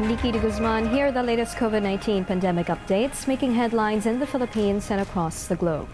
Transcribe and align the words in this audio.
I'm 0.00 0.08
Nikki 0.08 0.32
de 0.32 0.38
Guzman. 0.38 0.88
Here 0.88 1.08
are 1.08 1.12
the 1.12 1.22
latest 1.22 1.58
COVID 1.58 1.82
19 1.82 2.24
pandemic 2.24 2.68
updates 2.68 3.28
making 3.28 3.52
headlines 3.52 4.06
in 4.06 4.18
the 4.18 4.26
Philippines 4.26 4.90
and 4.90 5.02
across 5.02 5.46
the 5.46 5.56
globe. 5.56 5.90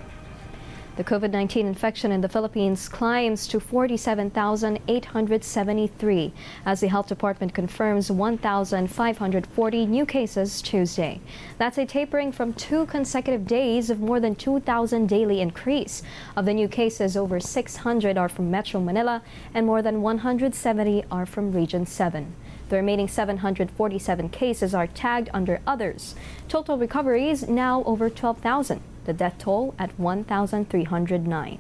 The 0.95 1.03
COVID 1.03 1.33
19 1.33 1.67
infection 1.67 2.13
in 2.13 2.21
the 2.21 2.29
Philippines 2.29 2.89
climbs 2.89 3.49
to 3.49 3.59
47,873 3.59 6.33
as 6.65 6.79
the 6.79 6.87
health 6.87 7.09
department 7.09 7.53
confirms 7.53 8.09
1,540 8.09 9.87
new 9.87 10.07
cases 10.07 10.63
Tuesday. 10.63 11.21
That's 11.59 11.77
a 11.77 11.85
tapering 11.85 12.31
from 12.31 12.53
two 12.53 12.87
consecutive 12.87 13.49
days 13.49 13.91
of 13.91 13.99
more 13.99 14.21
than 14.21 14.37
2,000 14.37 15.09
daily 15.09 15.41
increase. 15.41 16.05
Of 16.37 16.45
the 16.45 16.55
new 16.55 16.69
cases, 16.69 17.17
over 17.17 17.41
600 17.41 18.17
are 18.17 18.29
from 18.29 18.53
Metro 18.53 18.81
Manila 18.81 19.23
and 19.53 19.67
more 19.67 19.83
than 19.83 20.01
170 20.01 21.03
are 21.11 21.27
from 21.27 21.51
Region 21.51 21.87
7. 21.87 22.37
The 22.69 22.77
remaining 22.77 23.09
747 23.09 24.29
cases 24.31 24.75
are 24.75 24.87
tagged 24.87 25.31
under 25.33 25.61
others. 25.67 26.15
Total 26.49 26.77
recoveries 26.77 27.49
now 27.49 27.85
over 27.85 28.11
12,000 28.11 28.83
the 29.07 29.13
death 29.13 29.39
toll 29.39 29.75
at 29.79 29.99
1,309. 29.99 31.59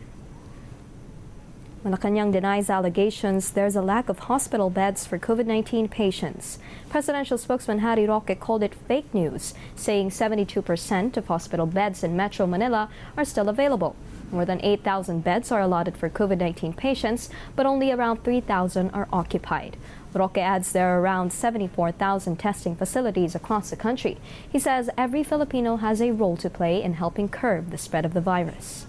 Malacanang 1.85 2.33
denies 2.33 2.69
allegations 2.69 3.53
there's 3.53 3.77
a 3.77 3.83
lack 3.83 4.09
of 4.09 4.19
hospital 4.19 4.71
beds 4.71 5.07
for 5.07 5.21
COVID 5.21 5.47
19 5.47 5.89
patients. 5.89 6.59
Presidential 6.89 7.39
spokesman 7.39 7.79
Harry 7.79 8.07
Roque 8.07 8.41
called 8.41 8.65
it 8.65 8.75
fake 8.75 9.15
news, 9.15 9.55
saying 9.77 10.11
72% 10.11 11.17
of 11.17 11.29
hospital 11.29 11.67
beds 11.67 12.03
in 12.03 12.17
Metro 12.17 12.45
Manila 12.45 12.91
are 13.17 13.25
still 13.25 13.49
available. 13.49 13.95
More 14.31 14.45
than 14.45 14.59
8,000 14.63 15.23
beds 15.23 15.53
are 15.53 15.61
allotted 15.61 15.97
for 15.97 16.11
COVID 16.11 16.39
19 16.39 16.75
patients, 16.75 17.31
but 17.55 17.67
only 17.67 17.93
around 17.93 18.25
3,000 18.25 18.91
are 18.91 19.09
occupied. 19.13 19.77
Roque 20.17 20.39
adds 20.39 20.73
there 20.73 20.97
are 20.97 21.01
around 21.01 21.33
74,000 21.33 22.37
testing 22.37 22.75
facilities 22.75 23.35
across 23.35 23.71
the 23.71 23.77
country. 23.77 24.19
He 24.49 24.59
says 24.59 24.91
every 24.97 25.23
Filipino 25.23 25.77
has 25.77 26.01
a 26.01 26.11
role 26.11 26.37
to 26.39 26.49
play 26.49 26.83
in 26.83 26.95
helping 26.95 27.29
curb 27.29 27.71
the 27.71 27.79
spread 27.79 28.05
of 28.05 28.15
the 28.15 28.25
virus. 28.25 28.89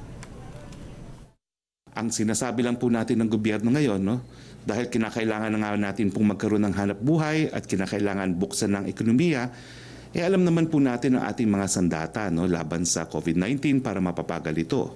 Ang 1.98 2.14
sinasabi 2.14 2.62
lang 2.62 2.78
po 2.78 2.88
natin 2.88 3.26
ng 3.26 3.30
gobyerno 3.30 3.74
ngayon, 3.74 4.02
no? 4.02 4.22
dahil 4.68 4.92
kinakailangan 4.92 5.56
na 5.56 5.60
nga 5.64 5.72
natin 5.80 6.12
pong 6.12 6.36
magkaroon 6.36 6.68
ng 6.68 6.76
hanap 6.76 7.00
buhay 7.00 7.48
at 7.56 7.64
kinakailangan 7.64 8.36
buksan 8.36 8.76
ng 8.76 8.86
ekonomiya, 8.92 9.48
eh 10.12 10.24
alam 10.28 10.44
naman 10.44 10.68
po 10.68 10.84
natin 10.84 11.16
ang 11.16 11.24
ating 11.32 11.48
mga 11.48 11.68
sandata 11.72 12.28
no, 12.28 12.44
laban 12.44 12.84
sa 12.84 13.08
COVID-19 13.08 13.80
para 13.80 14.04
mapapagal 14.04 14.56
ito. 14.60 14.92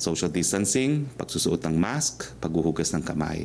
Social 0.00 0.32
distancing, 0.32 1.04
pagsusuot 1.20 1.60
ng 1.68 1.76
mask, 1.76 2.32
paghuhugas 2.40 2.96
ng 2.96 3.04
kamay. 3.04 3.44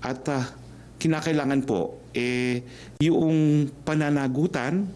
At 0.00 0.24
uh, 0.32 0.48
kinakailangan 0.96 1.68
po 1.68 2.00
eh 2.16 2.64
yung 3.04 3.68
pananagutan 3.84 4.88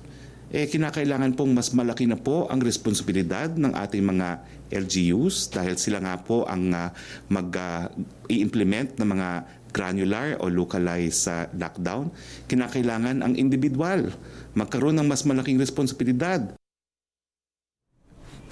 eh 0.46 0.70
kinakailangan 0.70 1.34
pong 1.34 1.58
mas 1.58 1.74
malaki 1.74 2.06
na 2.06 2.14
po 2.14 2.46
ang 2.46 2.62
responsibilidad 2.62 3.50
ng 3.50 3.74
ating 3.76 4.00
mga 4.00 4.40
LGUs 4.72 5.52
dahil 5.52 5.76
sila 5.76 6.00
nga 6.00 6.16
po 6.22 6.48
ang 6.48 6.70
uh, 6.70 6.88
mag-i-implement 7.28 8.94
uh, 8.94 8.98
ng 9.02 9.08
mga 9.10 9.28
granular 9.74 10.40
o 10.40 10.48
localized 10.48 11.28
uh, 11.28 11.50
lockdown. 11.52 12.08
Kinakailangan 12.48 13.20
ang 13.20 13.36
individual 13.36 14.08
magkaroon 14.56 14.96
ng 14.96 15.06
mas 15.10 15.28
malaking 15.28 15.60
responsibilidad. 15.60 16.55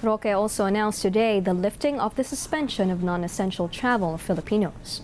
Roque 0.03 0.25
also 0.27 0.65
announced 0.65 1.01
today 1.01 1.39
the 1.39 1.53
lifting 1.53 1.99
of 1.99 2.15
the 2.15 2.23
suspension 2.23 2.91
of 2.91 3.01
non-essential 3.01 3.67
travel 3.67 4.13
of 4.13 4.21
Filipinos. 4.21 5.01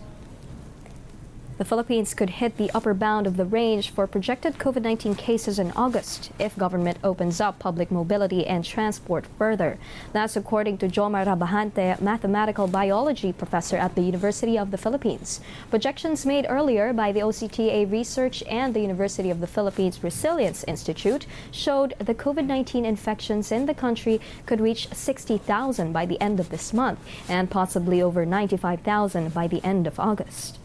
The 1.61 1.65
Philippines 1.73 2.15
could 2.15 2.41
hit 2.41 2.57
the 2.57 2.71
upper 2.73 2.95
bound 2.95 3.27
of 3.27 3.37
the 3.37 3.45
range 3.45 3.91
for 3.91 4.07
projected 4.07 4.57
COVID 4.57 4.81
19 4.81 5.13
cases 5.13 5.59
in 5.59 5.71
August 5.73 6.31
if 6.39 6.57
government 6.57 6.97
opens 7.03 7.39
up 7.39 7.59
public 7.59 7.91
mobility 7.91 8.47
and 8.47 8.65
transport 8.65 9.27
further. 9.37 9.77
That's 10.11 10.35
according 10.35 10.79
to 10.79 10.87
Jomar 10.87 11.23
Rabajante, 11.23 12.01
mathematical 12.01 12.65
biology 12.65 13.31
professor 13.31 13.77
at 13.77 13.93
the 13.93 14.01
University 14.01 14.57
of 14.57 14.71
the 14.71 14.77
Philippines. 14.79 15.39
Projections 15.69 16.25
made 16.25 16.47
earlier 16.49 16.93
by 16.93 17.11
the 17.11 17.19
OCTA 17.19 17.91
Research 17.91 18.41
and 18.49 18.73
the 18.73 18.81
University 18.81 19.29
of 19.29 19.39
the 19.39 19.45
Philippines 19.45 20.03
Resilience 20.03 20.63
Institute 20.63 21.27
showed 21.51 21.93
the 21.99 22.15
COVID 22.15 22.47
19 22.47 22.85
infections 22.85 23.51
in 23.51 23.67
the 23.67 23.75
country 23.75 24.19
could 24.47 24.61
reach 24.61 24.91
60,000 24.91 25.93
by 25.93 26.07
the 26.07 26.19
end 26.19 26.39
of 26.39 26.49
this 26.49 26.73
month 26.73 26.97
and 27.29 27.51
possibly 27.51 28.01
over 28.01 28.25
95,000 28.25 29.31
by 29.31 29.45
the 29.45 29.63
end 29.63 29.85
of 29.85 29.99
August 29.99 30.57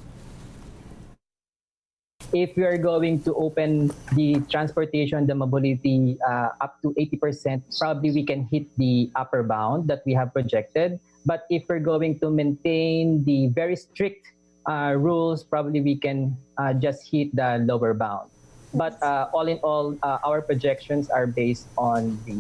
if 2.43 2.53
we 2.57 2.65
are 2.65 2.77
going 2.77 3.23
to 3.25 3.33
open 3.35 3.89
the 4.13 4.37
transportation, 4.53 5.27
the 5.27 5.35
mobility 5.35 6.19
uh, 6.29 6.53
up 6.61 6.77
to 6.83 6.93
80%, 7.01 7.63
probably 7.81 8.13
we 8.13 8.25
can 8.25 8.45
hit 8.53 8.69
the 8.77 9.11
upper 9.17 9.43
bound 9.43 9.89
that 9.89 10.03
we 10.05 10.13
have 10.13 10.33
projected. 10.33 11.01
But 11.25 11.49
if 11.49 11.65
we're 11.69 11.81
going 11.81 12.21
to 12.21 12.31
maintain 12.31 13.25
the 13.25 13.49
very 13.49 13.75
strict 13.75 14.29
uh, 14.69 14.95
rules, 14.97 15.45
probably 15.45 15.81
we 15.81 15.97
can 15.97 16.37
uh, 16.59 16.75
just 16.75 17.09
hit 17.09 17.35
the 17.35 17.65
lower 17.65 17.95
bound. 17.95 18.29
But 18.75 19.01
uh, 19.03 19.33
all 19.33 19.49
in 19.49 19.57
all, 19.65 19.97
uh, 20.03 20.19
our 20.23 20.43
projections 20.43 21.09
are 21.09 21.27
based 21.27 21.69
on 21.79 22.21
the 22.27 22.37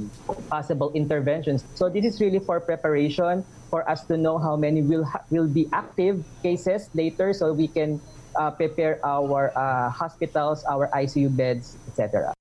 possible 0.51 0.93
interventions. 0.93 1.65
So 1.75 1.89
this 1.89 2.05
is 2.05 2.21
really 2.21 2.41
for 2.41 2.61
preparation 2.61 3.45
for 3.71 3.89
us 3.89 4.05
to 4.13 4.19
know 4.19 4.37
how 4.37 4.55
many 4.57 4.83
will 4.83 5.09
will 5.31 5.49
be 5.49 5.67
active 5.73 6.23
cases 6.43 6.91
later, 6.93 7.33
so 7.33 7.53
we 7.55 7.67
can 7.67 8.03
uh, 8.39 8.51
prepare 8.51 9.01
our 9.05 9.57
uh, 9.57 9.91
hospitals, 9.91 10.65
our 10.65 10.89
ICU 10.89 11.35
beds, 11.35 11.77
etc. 11.89 12.33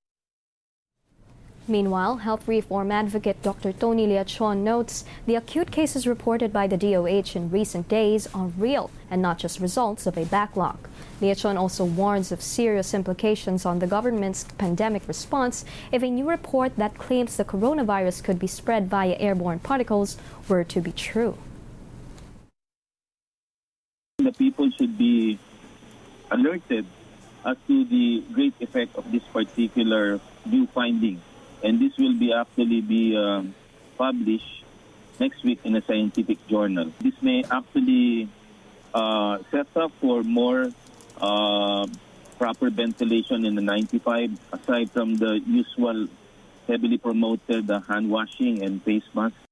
Meanwhile, 1.68 2.18
health 2.18 2.46
reform 2.46 2.92
advocate 2.92 3.42
Dr. 3.42 3.72
Tony 3.72 4.06
Leachon 4.06 4.58
notes 4.58 5.04
the 5.26 5.34
acute 5.34 5.72
cases 5.72 6.06
reported 6.06 6.52
by 6.52 6.68
the 6.68 6.76
DOH 6.76 7.34
in 7.34 7.50
recent 7.50 7.88
days 7.88 8.28
are 8.32 8.46
real 8.46 8.88
and 9.10 9.20
not 9.20 9.38
just 9.38 9.58
results 9.58 10.06
of 10.06 10.16
a 10.16 10.26
backlog. 10.26 10.78
Leachon 11.20 11.56
also 11.56 11.84
warns 11.84 12.30
of 12.30 12.40
serious 12.40 12.94
implications 12.94 13.66
on 13.66 13.80
the 13.80 13.86
government's 13.88 14.44
pandemic 14.58 15.08
response 15.08 15.64
if 15.90 16.04
a 16.04 16.10
new 16.10 16.28
report 16.30 16.76
that 16.76 16.98
claims 16.98 17.36
the 17.36 17.44
coronavirus 17.44 18.22
could 18.22 18.38
be 18.38 18.46
spread 18.46 18.86
via 18.86 19.16
airborne 19.18 19.58
particles 19.58 20.16
were 20.48 20.62
to 20.62 20.80
be 20.80 20.92
true. 20.92 21.36
The 24.18 24.32
people 24.32 24.70
should 24.78 24.96
be 24.96 25.38
alerted 26.30 26.86
as 27.44 27.56
to 27.68 27.84
the 27.84 28.22
great 28.32 28.54
effect 28.60 28.96
of 28.96 29.10
this 29.12 29.22
particular 29.32 30.20
new 30.44 30.66
finding. 30.68 31.20
And 31.62 31.80
this 31.80 31.96
will 31.96 32.14
be 32.14 32.32
actually 32.32 32.80
be 32.80 33.16
uh, 33.16 33.42
published 33.96 34.64
next 35.18 35.42
week 35.44 35.60
in 35.64 35.76
a 35.76 35.82
scientific 35.82 36.46
journal. 36.48 36.92
This 37.00 37.14
may 37.22 37.44
actually 37.44 38.28
uh, 38.92 39.38
set 39.50 39.68
up 39.76 39.92
for 40.00 40.22
more 40.22 40.70
uh, 41.20 41.86
proper 42.38 42.70
ventilation 42.70 43.44
in 43.44 43.54
the 43.54 43.62
95, 43.62 44.38
aside 44.52 44.90
from 44.90 45.16
the 45.16 45.40
usual 45.46 46.08
heavily 46.66 46.98
promoted 46.98 47.70
uh, 47.70 47.80
hand 47.80 48.10
washing 48.10 48.62
and 48.62 48.82
face 48.82 49.04
masks. 49.14 49.45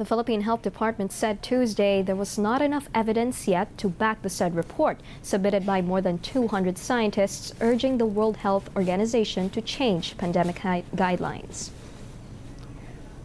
The 0.00 0.06
Philippine 0.06 0.40
Health 0.40 0.62
Department 0.62 1.12
said 1.12 1.42
Tuesday 1.42 2.00
there 2.00 2.16
was 2.16 2.38
not 2.38 2.62
enough 2.62 2.88
evidence 2.94 3.46
yet 3.46 3.76
to 3.76 3.90
back 3.90 4.22
the 4.22 4.30
said 4.30 4.56
report, 4.56 4.98
submitted 5.20 5.66
by 5.66 5.82
more 5.82 6.00
than 6.00 6.20
200 6.20 6.78
scientists 6.78 7.52
urging 7.60 7.98
the 7.98 8.06
World 8.06 8.38
Health 8.38 8.70
Organization 8.74 9.50
to 9.50 9.60
change 9.60 10.16
pandemic 10.16 10.56
guidelines. 10.56 11.68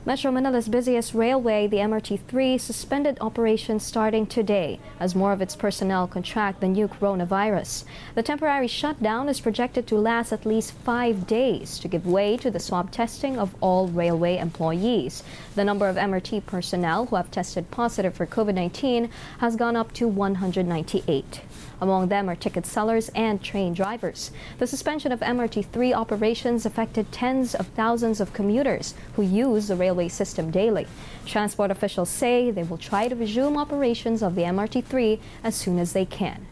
Metro 0.07 0.29
Manila's 0.29 0.67
busiest 0.67 1.15
railway, 1.15 1.65
the 1.65 1.77
MRT3, 1.77 2.61
suspended 2.61 3.17
operations 3.21 3.83
starting 3.83 4.27
today 4.27 4.79
as 4.99 5.15
more 5.15 5.33
of 5.33 5.41
its 5.41 5.55
personnel 5.55 6.05
contract 6.05 6.61
the 6.61 6.67
new 6.67 6.87
coronavirus. 6.87 7.85
The 8.13 8.21
temporary 8.21 8.67
shutdown 8.67 9.27
is 9.29 9.41
projected 9.41 9.87
to 9.87 9.97
last 9.97 10.31
at 10.31 10.45
least 10.45 10.73
five 10.73 11.25
days 11.25 11.79
to 11.79 11.87
give 11.87 12.05
way 12.05 12.37
to 12.37 12.51
the 12.51 12.59
swab 12.59 12.91
testing 12.91 13.39
of 13.39 13.55
all 13.61 13.87
railway 13.87 14.37
employees. 14.37 15.23
The 15.55 15.65
number 15.65 15.87
of 15.87 15.95
MRT 15.95 16.45
personnel 16.45 17.07
who 17.07 17.15
have 17.15 17.31
tested 17.31 17.71
positive 17.71 18.13
for 18.13 18.27
COVID 18.27 18.53
19 18.53 19.09
has 19.39 19.55
gone 19.55 19.75
up 19.75 19.91
to 19.93 20.07
198. 20.07 21.41
Among 21.81 22.07
them 22.07 22.29
are 22.29 22.35
ticket 22.35 22.65
sellers 22.65 23.09
and 23.15 23.41
train 23.41 23.73
drivers. 23.73 24.31
The 24.57 24.67
suspension 24.67 25.11
of 25.11 25.19
MRT3 25.19 25.93
operations 25.93 26.65
affected 26.65 27.11
tens 27.11 27.55
of 27.55 27.67
thousands 27.67 28.21
of 28.21 28.33
commuters 28.33 28.93
who 29.15 29.21
use 29.23 29.67
the 29.67 29.75
railway 29.75 30.07
system 30.07 30.51
daily. 30.51 30.87
Transport 31.25 31.71
officials 31.71 32.09
say 32.09 32.51
they 32.51 32.63
will 32.63 32.77
try 32.77 33.07
to 33.07 33.15
resume 33.15 33.57
operations 33.57 34.23
of 34.23 34.35
the 34.35 34.43
MRT3 34.43 35.19
as 35.43 35.55
soon 35.55 35.79
as 35.79 35.93
they 35.93 36.05
can. 36.05 36.45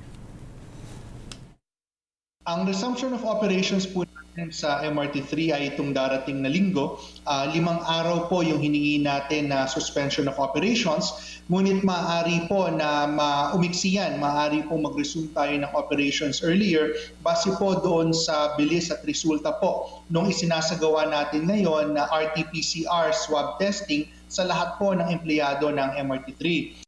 Ang 2.44 2.68
resumption 2.68 3.16
of 3.16 3.24
operations 3.24 3.88
po 3.88 4.04
sa 4.52 4.84
MRT3 4.84 5.56
ay 5.56 5.62
itong 5.72 5.96
darating 5.96 6.44
na 6.44 6.52
linggo. 6.52 7.00
Uh, 7.24 7.48
limang 7.56 7.80
araw 7.88 8.28
po 8.28 8.44
yung 8.44 8.60
hiningi 8.60 9.00
natin 9.00 9.48
na 9.48 9.64
suspension 9.64 10.28
of 10.28 10.36
operations. 10.36 11.40
Ngunit 11.48 11.88
maaari 11.88 12.44
po 12.52 12.68
na 12.68 13.08
maumiksi 13.08 13.96
yan, 13.96 14.20
maaari 14.20 14.60
po 14.68 14.76
mag-resume 14.76 15.32
tayo 15.32 15.56
ng 15.56 15.72
operations 15.72 16.44
earlier 16.44 16.92
base 17.24 17.48
po 17.56 17.80
doon 17.80 18.12
sa 18.12 18.60
bilis 18.60 18.92
at 18.92 19.00
resulta 19.08 19.56
po 19.64 20.04
nung 20.12 20.28
isinasagawa 20.28 21.08
natin 21.08 21.48
ngayon 21.48 21.96
na 21.96 22.12
RT-PCR 22.12 23.16
swab 23.16 23.56
testing 23.56 24.04
sa 24.28 24.44
lahat 24.44 24.76
po 24.76 24.92
ng 24.92 25.08
empleyado 25.16 25.72
ng 25.72 25.96
MRT3. 25.96 26.83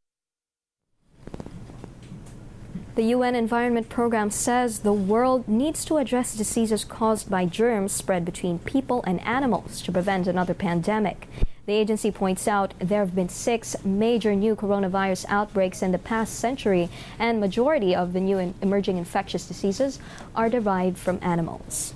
The 2.96 3.12
UN 3.12 3.34
Environment 3.34 3.90
Program 3.90 4.30
says 4.30 4.78
the 4.78 4.90
world 4.90 5.46
needs 5.46 5.84
to 5.84 5.98
address 5.98 6.34
diseases 6.34 6.82
caused 6.82 7.28
by 7.28 7.44
germs 7.44 7.92
spread 7.92 8.24
between 8.24 8.58
people 8.60 9.04
and 9.06 9.20
animals 9.20 9.82
to 9.82 9.92
prevent 9.92 10.26
another 10.26 10.54
pandemic. 10.54 11.28
The 11.66 11.74
agency 11.74 12.10
points 12.10 12.48
out 12.48 12.72
there 12.78 13.00
have 13.00 13.14
been 13.14 13.28
six 13.28 13.76
major 13.84 14.34
new 14.34 14.56
coronavirus 14.56 15.26
outbreaks 15.28 15.82
in 15.82 15.92
the 15.92 15.98
past 15.98 16.40
century, 16.40 16.88
and 17.18 17.38
majority 17.38 17.94
of 17.94 18.14
the 18.14 18.20
new 18.20 18.54
emerging 18.62 18.96
infectious 18.96 19.46
diseases 19.46 19.98
are 20.34 20.48
derived 20.48 20.96
from 20.96 21.18
animals. 21.20 21.92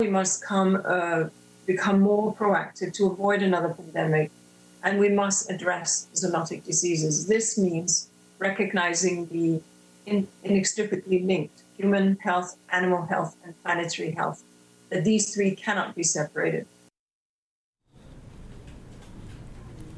We 0.00 0.08
must 0.08 0.42
come, 0.42 0.80
uh, 0.82 1.24
become 1.66 2.00
more 2.00 2.34
proactive 2.34 2.94
to 2.94 3.08
avoid 3.08 3.42
another 3.42 3.68
pandemic, 3.68 4.30
and 4.82 4.98
we 4.98 5.10
must 5.10 5.50
address 5.50 6.08
zoonotic 6.14 6.64
diseases. 6.64 7.26
This 7.26 7.58
means 7.58 8.08
recognizing 8.44 9.26
the 9.34 9.60
in, 10.06 10.28
inextricably 10.42 11.22
linked 11.22 11.62
human 11.78 12.16
health, 12.20 12.56
animal 12.70 13.02
health, 13.06 13.36
and 13.42 13.52
planetary 13.64 14.10
health, 14.10 14.44
that 14.90 15.02
these 15.02 15.34
three 15.34 15.52
cannot 15.56 15.94
be 15.94 16.02
separated. 16.02 16.66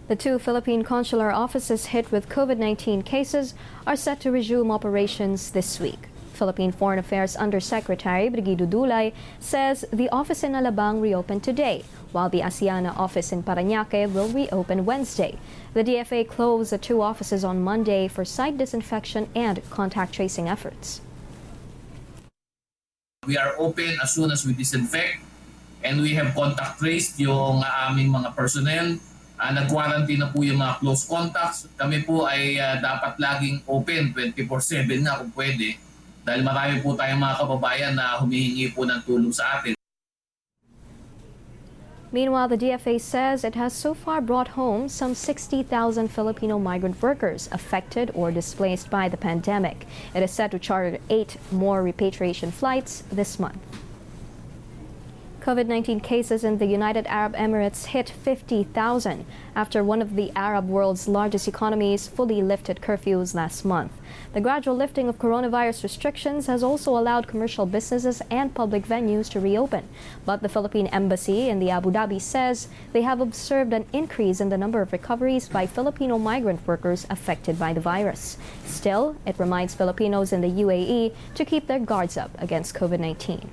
The 0.07 0.15
two 0.15 0.39
Philippine 0.39 0.85
consular 0.85 1.33
offices 1.33 1.87
hit 1.87 2.13
with 2.13 2.29
COVID 2.29 2.59
19 2.59 3.03
cases 3.03 3.55
are 3.85 3.97
set 3.97 4.21
to 4.21 4.31
resume 4.31 4.71
operations 4.71 5.51
this 5.51 5.81
week. 5.81 6.03
Philippine 6.37 6.71
Foreign 6.71 7.01
Affairs 7.01 7.35
Undersecretary 7.35 8.29
Brigido 8.29 8.69
Dulay 8.69 9.17
says 9.41 9.85
the 9.91 10.09
office 10.11 10.45
in 10.45 10.53
Alabang 10.53 11.01
reopened 11.01 11.43
today, 11.43 11.83
while 12.13 12.29
the 12.29 12.41
Aseana 12.41 12.93
office 12.97 13.33
in 13.33 13.43
Parañaque 13.43 14.13
will 14.13 14.29
reopen 14.29 14.85
Wednesday. 14.85 15.39
The 15.73 15.83
DFA 15.83 16.29
closed 16.29 16.71
the 16.71 16.79
two 16.79 17.01
offices 17.01 17.43
on 17.43 17.65
Monday 17.65 18.07
for 18.07 18.25
site 18.25 18.59
disinfection 18.59 19.29
and 19.35 19.65
contact 19.71 20.13
tracing 20.13 20.49
efforts. 20.49 21.01
We 23.27 23.37
are 23.37 23.57
open 23.59 23.97
as 24.03 24.15
soon 24.15 24.31
as 24.31 24.47
we 24.47 24.53
disinfect 24.53 25.19
and 25.83 26.01
we 26.01 26.15
have 26.15 26.35
contact 26.37 26.79
traced 26.79 27.19
yung 27.19 27.65
aming 27.65 28.13
mga 28.13 28.37
personnel. 28.37 29.01
Uh, 29.37 29.53
Nag-quarantine 29.53 30.25
na 30.25 30.33
po 30.33 30.41
yung 30.41 30.63
mga 30.63 30.81
close 30.81 31.05
contacts. 31.05 31.69
Kami 31.77 32.07
po 32.07 32.25
ay 32.25 32.57
uh, 32.57 32.81
dapat 32.81 33.21
laging 33.21 33.61
open 33.69 34.15
24-7 34.15 35.05
na 35.05 35.21
kung 35.21 35.33
pwede 35.37 35.77
dahil 36.27 36.43
marami 36.43 36.83
po 36.83 36.99
tayong 36.99 37.23
mga 37.23 37.39
kababayan 37.39 37.95
na 37.95 38.19
humihingi 38.19 38.75
po 38.75 38.83
ng 38.83 38.99
tulong 39.07 39.31
sa 39.31 39.63
atin. 39.63 39.79
Meanwhile, 42.11 42.49
the 42.49 42.57
DFA 42.57 42.99
says 42.99 43.45
it 43.45 43.55
has 43.55 43.73
so 43.75 43.93
far 43.93 44.21
brought 44.21 44.57
home 44.59 44.89
some 44.89 45.15
60,000 45.15 45.69
Filipino 46.09 46.59
migrant 46.59 47.03
workers 47.03 47.49
affected 47.53 48.11
or 48.15 48.31
displaced 48.31 48.91
by 48.91 49.09
the 49.09 49.17
pandemic. 49.19 49.87
It 50.15 50.23
is 50.23 50.31
set 50.31 50.51
to 50.53 50.59
charter 50.59 50.99
eight 51.11 51.37
more 51.53 51.83
repatriation 51.83 52.51
flights 52.51 53.03
this 53.13 53.39
month. 53.39 53.61
COVID 55.47 55.69
19 55.69 56.01
cases 56.01 56.43
in 56.43 56.59
the 56.59 56.67
United 56.67 57.07
Arab 57.07 57.37
Emirates 57.37 57.85
hit 57.85 58.11
50,000 58.11 59.25
after 59.55 59.85
one 59.85 60.03
of 60.03 60.17
the 60.17 60.33
Arab 60.35 60.69
world's 60.69 61.07
largest 61.07 61.47
economies 61.47 62.09
fully 62.09 62.43
lifted 62.43 62.81
curfews 62.81 63.33
last 63.33 63.65
month. 63.65 63.93
The 64.33 64.41
gradual 64.41 64.75
lifting 64.75 65.09
of 65.09 65.21
coronavirus 65.21 65.85
restrictions 65.85 66.49
has 66.49 66.65
also 66.65 66.99
allowed 66.99 67.29
commercial 67.29 67.65
businesses 67.65 68.21
and 68.29 68.57
public 68.57 68.85
venues 68.85 69.31
to 69.31 69.39
reopen. 69.39 69.85
But 70.25 70.43
the 70.43 70.49
Philippine 70.49 70.89
Embassy 70.89 71.49
in 71.49 71.61
the 71.61 71.71
Abu 71.71 71.93
Dhabi 71.93 72.21
says 72.21 72.67
they 72.93 73.03
have 73.03 73.21
observed 73.21 73.73
an 73.73 73.87
increase 73.93 74.41
in 74.41 74.49
the 74.49 74.59
number 74.59 74.83
of 74.83 74.93
recoveries 74.93 75.49
by 75.49 75.69
Filipino 75.69 76.19
migrant 76.19 76.67
workers 76.67 77.07
affected 77.09 77.57
by 77.57 77.73
the 77.73 77.81
virus. 77.81 78.37
Still, 78.65 79.15
it 79.25 79.39
reminds 79.39 79.77
Filipinos 79.77 80.33
in 80.33 80.41
the 80.41 80.51
UAE 80.65 81.15
to 81.37 81.45
keep 81.45 81.69
their 81.69 81.79
guards 81.79 82.17
up 82.17 82.33
against 82.43 82.75
COVID 82.75 82.99
19. 82.99 83.49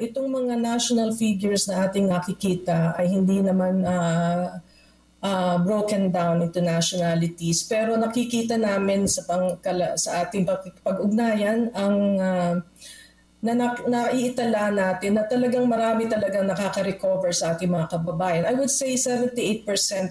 Itong 0.00 0.28
mga 0.28 0.54
national 0.60 1.12
figures 1.16 1.66
na 1.66 1.88
ating 1.88 2.06
nakikita 2.08 2.96
ay 2.96 3.10
hindi 3.10 3.40
naman 3.40 3.84
uh, 3.84 4.60
uh, 5.22 5.56
broken 5.60 6.12
down 6.12 6.42
into 6.44 6.60
nationalities. 6.62 7.64
Pero 7.64 7.96
nakikita 7.96 8.60
namin 8.60 9.08
sa 9.08 9.24
pang, 9.24 9.56
sa 9.96 10.26
ating 10.26 10.46
pag-ugnayan 10.84 11.72
ang 11.72 11.96
uh, 12.20 12.54
na, 13.46 13.54
na 13.86 14.10
naiitala 14.10 14.74
natin 14.74 15.14
na 15.14 15.22
talagang 15.22 15.70
marami 15.70 16.10
talagang 16.10 16.50
nakaka-recover 16.50 17.30
sa 17.30 17.54
ating 17.54 17.70
mga 17.70 17.94
kababayan. 17.94 18.42
I 18.50 18.58
would 18.58 18.72
say 18.72 18.98
78% 18.98 19.62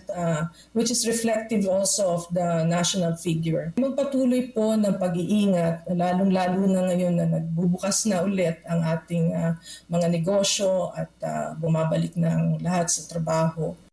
uh, 0.10 0.48
which 0.72 0.88
is 0.88 1.04
reflective 1.04 1.68
also 1.68 2.16
of 2.16 2.24
the 2.32 2.64
national 2.64 3.20
figure. 3.20 3.76
Magpatuloy 3.76 4.56
po 4.56 4.80
ng 4.80 4.96
pag-iingat, 4.96 5.92
lalong-lalo 5.92 6.64
na 6.66 6.82
ngayon 6.88 7.14
na 7.20 7.26
nagbubukas 7.28 8.08
na 8.08 8.24
ulit 8.24 8.64
ang 8.64 8.80
ating 8.80 9.36
uh, 9.36 9.60
mga 9.92 10.08
negosyo 10.08 10.96
at 10.96 11.12
uh, 11.20 11.52
bumabalik 11.60 12.16
ang 12.16 12.56
lahat 12.64 12.88
sa 12.88 13.04
trabaho. 13.12 13.85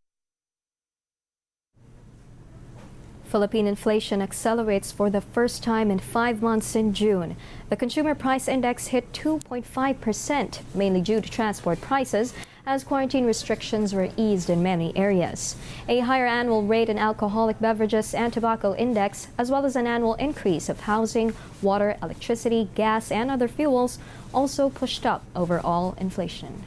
Philippine 3.32 3.67
inflation 3.67 4.20
accelerates 4.20 4.93
for 4.93 5.08
the 5.08 5.23
first 5.23 5.62
time 5.62 5.90
in 5.90 5.99
five 5.99 6.43
months 6.43 6.76
in 6.76 6.93
June. 6.93 7.34
The 7.70 7.76
consumer 7.76 8.14
price 8.14 8.46
index 8.46 8.88
hit 8.88 9.11
2.5%, 9.14 10.61
mainly 10.75 11.00
due 11.00 11.23
to 11.23 11.31
transport 11.31 11.81
prices, 11.81 12.34
as 12.67 12.84
quarantine 12.84 13.25
restrictions 13.25 13.94
were 13.94 14.11
eased 14.19 14.50
in 14.50 14.62
many 14.62 14.94
areas. 14.94 15.56
A 15.88 16.00
higher 16.00 16.26
annual 16.26 16.62
rate 16.62 16.90
in 16.90 16.99
alcoholic 16.99 17.58
beverages 17.58 18.12
and 18.12 18.31
tobacco 18.34 18.75
index, 18.75 19.29
as 19.38 19.50
well 19.50 19.64
as 19.64 19.76
an 19.76 19.87
annual 19.87 20.12
increase 20.17 20.69
of 20.69 20.81
housing, 20.81 21.32
water, 21.62 21.96
electricity, 22.02 22.69
gas, 22.75 23.11
and 23.11 23.31
other 23.31 23.49
fuels, 23.49 23.99
also 24.35 24.69
pushed 24.69 25.06
up 25.06 25.25
overall 25.35 25.94
inflation. 25.96 26.64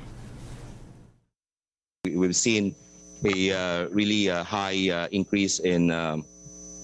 We've 2.09 2.35
seen 2.35 2.73
a 3.23 3.51
uh, 3.51 3.87
really 3.89 4.31
uh, 4.31 4.43
high 4.43 4.89
uh, 4.89 5.07
increase 5.11 5.59
in 5.59 5.91
um, 5.91 6.25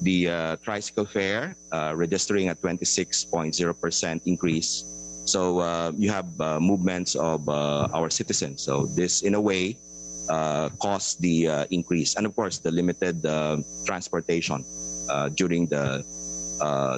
the 0.01 0.29
uh, 0.29 0.55
tricycle 0.57 1.05
fare 1.05 1.55
uh, 1.71 1.93
registering 1.95 2.49
a 2.49 2.55
26.0% 2.55 4.21
increase. 4.25 4.83
So 5.25 5.59
uh, 5.59 5.91
you 5.95 6.09
have 6.09 6.27
uh, 6.41 6.59
movements 6.59 7.15
of 7.15 7.47
uh, 7.47 7.87
our 7.93 8.09
citizens. 8.09 8.63
So 8.63 8.87
this, 8.87 9.21
in 9.21 9.35
a 9.35 9.41
way, 9.41 9.77
uh, 10.29 10.69
caused 10.81 11.21
the 11.21 11.67
increase, 11.69 12.15
and 12.15 12.25
of 12.25 12.35
course, 12.35 12.59
the 12.59 12.71
limited 12.71 13.21
transportation 13.85 14.63
during 15.35 15.67
the 15.67 16.03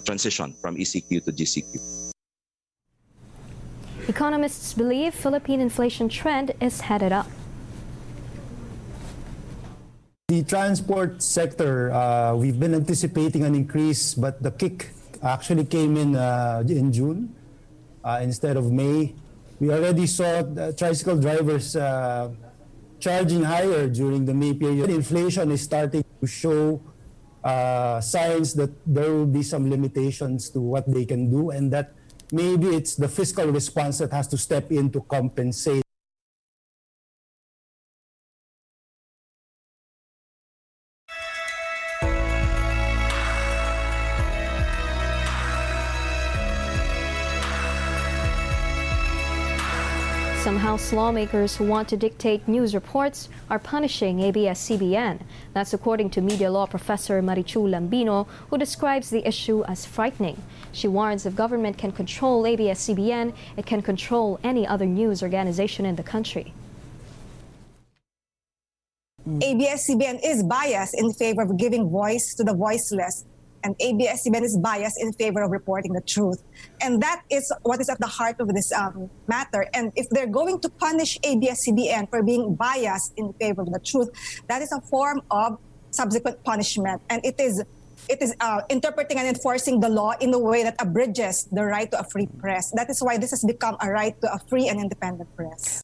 transition 0.05 0.53
from 0.61 0.75
ECQ 0.77 1.25
to 1.25 1.31
GCQ. 1.31 2.13
Economists 4.07 4.73
believe 4.73 5.15
Philippine 5.15 5.61
inflation 5.61 6.09
trend 6.09 6.51
is 6.59 6.81
headed 6.81 7.11
up. 7.13 7.27
The 10.33 10.41
transport 10.41 11.21
sector, 11.21 11.93
uh, 11.93 12.33
we've 12.33 12.57
been 12.57 12.73
anticipating 12.73 13.45
an 13.45 13.53
increase, 13.53 14.17
but 14.17 14.41
the 14.41 14.49
kick 14.49 14.89
actually 15.21 15.69
came 15.69 15.93
in 15.93 16.17
uh, 16.17 16.65
in 16.65 16.89
June 16.89 17.37
uh, 18.01 18.17
instead 18.17 18.57
of 18.57 18.73
May. 18.73 19.13
We 19.61 19.69
already 19.69 20.09
saw 20.09 20.41
tricycle 20.73 21.21
drivers 21.21 21.75
uh, 21.75 22.33
charging 22.97 23.43
higher 23.45 23.85
during 23.85 24.25
the 24.25 24.33
May 24.33 24.57
period. 24.57 24.89
Inflation 24.89 25.51
is 25.51 25.61
starting 25.61 26.01
to 26.01 26.25
show 26.25 26.81
uh, 27.43 28.01
signs 28.01 28.55
that 28.57 28.73
there 28.89 29.13
will 29.13 29.29
be 29.29 29.43
some 29.43 29.69
limitations 29.69 30.49
to 30.49 30.59
what 30.59 30.89
they 30.89 31.05
can 31.05 31.29
do, 31.29 31.51
and 31.51 31.69
that 31.69 31.93
maybe 32.31 32.73
it's 32.73 32.95
the 32.95 33.07
fiscal 33.07 33.53
response 33.53 33.99
that 33.99 34.09
has 34.09 34.25
to 34.33 34.37
step 34.41 34.71
in 34.71 34.89
to 34.97 35.01
compensate 35.05 35.82
lawmakers 50.93 51.57
who 51.57 51.65
want 51.65 51.89
to 51.89 51.97
dictate 51.97 52.47
news 52.47 52.73
reports 52.73 53.27
are 53.49 53.59
punishing 53.59 54.21
ABS-CBN. 54.21 55.19
That's 55.53 55.73
according 55.73 56.11
to 56.11 56.21
media 56.21 56.49
law 56.51 56.67
professor 56.67 57.21
Marichu 57.21 57.67
Lambino, 57.67 58.27
who 58.49 58.57
describes 58.57 59.09
the 59.09 59.27
issue 59.27 59.63
as 59.65 59.85
frightening. 59.85 60.41
She 60.71 60.87
warns 60.87 61.25
if 61.25 61.35
government 61.35 61.77
can 61.77 61.91
control 61.91 62.45
ABS-CBN, 62.45 63.33
it 63.57 63.65
can 63.65 63.81
control 63.81 64.39
any 64.43 64.65
other 64.65 64.85
news 64.85 65.23
organization 65.23 65.85
in 65.85 65.95
the 65.95 66.03
country. 66.03 66.53
ABS-CBN 69.25 70.19
is 70.23 70.43
biased 70.43 70.95
in 70.97 71.11
favor 71.13 71.41
of 71.41 71.57
giving 71.57 71.89
voice 71.89 72.35
to 72.35 72.43
the 72.43 72.53
voiceless 72.53 73.25
and 73.63 73.75
ABS-CBN 73.79 74.43
is 74.43 74.57
biased 74.57 74.99
in 75.01 75.13
favor 75.13 75.41
of 75.41 75.51
reporting 75.51 75.93
the 75.93 76.01
truth. 76.01 76.43
And 76.81 77.01
that 77.01 77.23
is 77.29 77.51
what 77.63 77.79
is 77.79 77.89
at 77.89 77.99
the 77.99 78.07
heart 78.07 78.39
of 78.39 78.53
this 78.53 78.71
um, 78.71 79.09
matter. 79.27 79.67
And 79.73 79.91
if 79.95 80.09
they're 80.09 80.27
going 80.27 80.59
to 80.61 80.69
punish 80.69 81.17
ABS-CBN 81.23 82.09
for 82.09 82.23
being 82.23 82.55
biased 82.55 83.13
in 83.17 83.33
favor 83.33 83.61
of 83.61 83.71
the 83.71 83.79
truth, 83.79 84.09
that 84.47 84.61
is 84.61 84.71
a 84.71 84.81
form 84.81 85.21
of 85.31 85.57
subsequent 85.91 86.43
punishment. 86.43 87.01
And 87.09 87.23
it 87.25 87.39
is 87.39 87.63
it 88.09 88.21
is 88.21 88.35
uh, 88.41 88.61
interpreting 88.69 89.17
and 89.17 89.27
enforcing 89.27 89.79
the 89.79 89.87
law 89.87 90.11
in 90.19 90.33
a 90.33 90.39
way 90.39 90.63
that 90.63 90.75
abridges 90.79 91.47
the 91.53 91.63
right 91.63 91.89
to 91.91 91.99
a 91.99 92.03
free 92.03 92.27
press. 92.37 92.69
That 92.71 92.89
is 92.89 92.99
why 92.99 93.17
this 93.17 93.31
has 93.31 93.45
become 93.45 93.77
a 93.79 93.89
right 93.89 94.19
to 94.19 94.33
a 94.33 94.39
free 94.49 94.67
and 94.67 94.77
independent 94.77 95.33
press. 95.37 95.81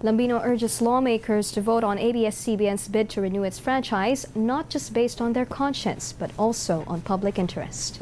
Lambino 0.00 0.40
urges 0.44 0.80
lawmakers 0.80 1.50
to 1.50 1.60
vote 1.60 1.82
on 1.82 1.98
ABS-CBN's 1.98 2.86
bid 2.86 3.10
to 3.10 3.20
renew 3.20 3.42
its 3.42 3.58
franchise, 3.58 4.26
not 4.32 4.70
just 4.70 4.94
based 4.94 5.20
on 5.20 5.32
their 5.32 5.44
conscience, 5.44 6.12
but 6.12 6.30
also 6.38 6.84
on 6.86 7.00
public 7.00 7.36
interest. 7.36 8.00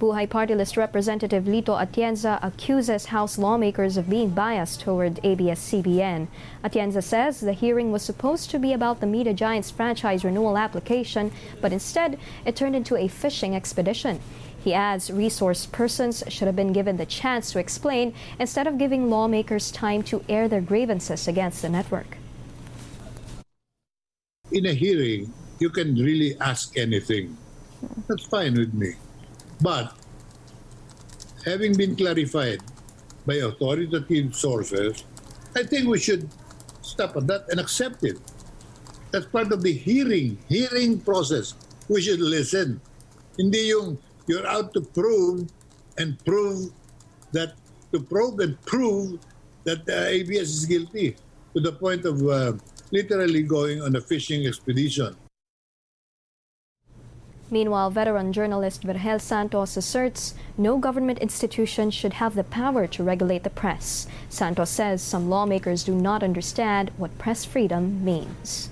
Buhay 0.00 0.28
Party 0.28 0.54
List 0.54 0.78
Representative 0.78 1.44
Lito 1.44 1.78
Atienza 1.78 2.38
accuses 2.42 3.06
House 3.06 3.36
lawmakers 3.36 3.98
of 3.98 4.08
being 4.08 4.30
biased 4.30 4.80
toward 4.80 5.20
ABS-CBN. 5.22 6.28
Atienza 6.64 7.02
says 7.02 7.40
the 7.40 7.52
hearing 7.52 7.92
was 7.92 8.02
supposed 8.02 8.50
to 8.50 8.58
be 8.58 8.72
about 8.72 9.00
the 9.00 9.06
media 9.06 9.34
giant's 9.34 9.70
franchise 9.70 10.24
renewal 10.24 10.56
application, 10.56 11.30
but 11.60 11.72
instead 11.72 12.18
it 12.46 12.56
turned 12.56 12.76
into 12.76 12.96
a 12.96 13.08
fishing 13.08 13.54
expedition. 13.54 14.20
He 14.66 14.74
adds 14.74 15.12
resource 15.12 15.64
persons 15.64 16.24
should 16.26 16.50
have 16.50 16.56
been 16.56 16.72
given 16.72 16.96
the 16.96 17.06
chance 17.06 17.52
to 17.52 17.60
explain 17.60 18.14
instead 18.40 18.66
of 18.66 18.78
giving 18.78 19.08
lawmakers 19.08 19.70
time 19.70 20.02
to 20.10 20.24
air 20.28 20.48
their 20.48 20.60
grievances 20.60 21.28
against 21.28 21.62
the 21.62 21.68
network. 21.68 22.18
In 24.50 24.66
a 24.66 24.74
hearing, 24.74 25.32
you 25.60 25.70
can 25.70 25.94
really 25.94 26.34
ask 26.40 26.76
anything. 26.76 27.38
That's 28.08 28.26
fine 28.26 28.58
with 28.58 28.74
me. 28.74 28.94
But 29.62 29.94
having 31.44 31.76
been 31.76 31.94
clarified 31.94 32.58
by 33.24 33.34
authoritative 33.46 34.34
sources, 34.34 35.04
I 35.54 35.62
think 35.62 35.86
we 35.86 36.00
should 36.00 36.28
stop 36.82 37.16
at 37.16 37.28
that 37.28 37.46
and 37.50 37.60
accept 37.60 38.02
it. 38.02 38.18
That's 39.12 39.26
part 39.26 39.52
of 39.52 39.62
the 39.62 39.72
hearing, 39.72 40.38
hearing 40.48 40.98
process. 40.98 41.54
We 41.86 42.02
should 42.02 42.18
listen. 42.18 42.80
Hindi 43.38 43.70
yung 43.70 43.98
you're 44.26 44.46
out 44.46 44.74
to 44.74 44.80
prove 44.80 45.48
and 45.98 46.18
prove 46.24 46.70
that 47.32 47.54
to 47.92 48.00
probe 48.00 48.40
and 48.40 48.60
prove 48.66 49.18
that 49.64 49.88
uh, 49.88 50.06
ABS 50.08 50.50
is 50.50 50.64
guilty 50.64 51.16
to 51.54 51.60
the 51.60 51.72
point 51.72 52.04
of 52.04 52.22
uh, 52.26 52.52
literally 52.90 53.42
going 53.42 53.80
on 53.82 53.96
a 53.96 54.00
fishing 54.00 54.46
expedition. 54.46 55.16
Meanwhile, 57.50 57.90
veteran 57.90 58.32
journalist 58.32 58.82
Vergel 58.82 59.20
Santos 59.20 59.76
asserts 59.76 60.34
no 60.58 60.78
government 60.78 61.18
institution 61.20 61.92
should 61.92 62.14
have 62.14 62.34
the 62.34 62.42
power 62.42 62.88
to 62.88 63.04
regulate 63.04 63.44
the 63.44 63.50
press. 63.50 64.08
Santos 64.28 64.70
says 64.70 65.00
some 65.00 65.30
lawmakers 65.30 65.84
do 65.84 65.94
not 65.94 66.24
understand 66.24 66.90
what 66.96 67.16
press 67.18 67.44
freedom 67.44 68.04
means. 68.04 68.70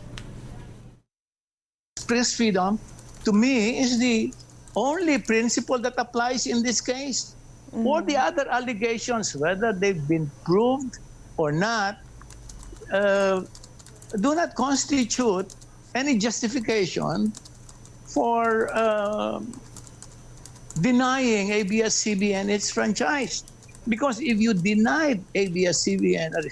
Press 2.08 2.34
freedom, 2.34 2.80
to 3.24 3.32
me, 3.32 3.78
is 3.78 3.98
the 3.98 4.34
only 4.76 5.18
principle 5.18 5.78
that 5.78 5.94
applies 5.98 6.46
in 6.46 6.62
this 6.62 6.80
case. 6.80 7.34
Mm. 7.74 7.86
All 7.86 8.02
the 8.02 8.16
other 8.16 8.48
allegations, 8.48 9.34
whether 9.36 9.72
they've 9.72 10.06
been 10.08 10.30
proved 10.44 10.98
or 11.36 11.52
not, 11.52 11.98
uh, 12.92 13.42
do 14.20 14.34
not 14.34 14.54
constitute 14.54 15.54
any 15.94 16.18
justification 16.18 17.32
for 18.06 18.70
uh, 18.74 19.40
denying 20.80 21.50
ABS-CBN 21.50 22.48
its 22.48 22.70
franchise. 22.70 23.44
Because 23.88 24.20
if 24.20 24.40
you 24.40 24.54
deny 24.54 25.20
ABS-CBN 25.34 26.32
a 26.34 26.42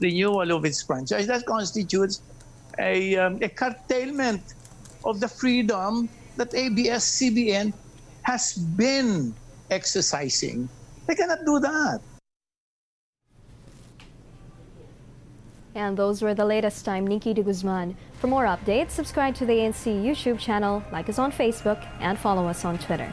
renewal 0.00 0.50
of 0.52 0.64
its 0.64 0.82
franchise, 0.82 1.26
that 1.26 1.46
constitutes 1.46 2.22
a, 2.78 3.16
um, 3.16 3.38
a 3.42 3.48
curtailment 3.48 4.54
of 5.04 5.20
the 5.20 5.28
freedom 5.28 6.08
that 6.36 6.54
ABS-CBN 6.54 7.72
has 8.22 8.54
been 8.54 9.34
exercising. 9.70 10.68
They 11.06 11.14
cannot 11.14 11.44
do 11.44 11.58
that. 11.60 12.00
And 15.74 15.96
those 15.96 16.20
were 16.20 16.34
the 16.34 16.44
latest. 16.44 16.86
I'm 16.86 17.06
Nikki 17.06 17.32
de 17.32 17.42
Guzman. 17.42 17.96
For 18.20 18.26
more 18.26 18.44
updates, 18.44 18.90
subscribe 18.90 19.34
to 19.36 19.46
the 19.46 19.54
ANC 19.54 19.86
YouTube 19.86 20.38
channel, 20.38 20.82
like 20.92 21.08
us 21.08 21.18
on 21.18 21.32
Facebook, 21.32 21.82
and 22.00 22.18
follow 22.18 22.46
us 22.46 22.64
on 22.64 22.78
Twitter. 22.78 23.12